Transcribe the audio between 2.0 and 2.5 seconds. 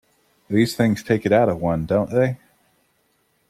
they?